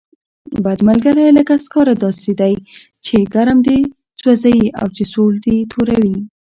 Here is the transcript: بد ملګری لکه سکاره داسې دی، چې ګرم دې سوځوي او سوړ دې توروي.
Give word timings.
بد 0.65 0.79
ملګری 0.89 1.25
لکه 1.37 1.53
سکاره 1.65 1.93
داسې 2.03 2.31
دی، 2.41 2.53
چې 3.05 3.15
ګرم 3.33 3.57
دې 3.67 3.79
سوځوي 4.19 4.63
او 4.79 4.87
سوړ 5.11 5.31
دې 5.45 5.57
توروي. 5.71 6.15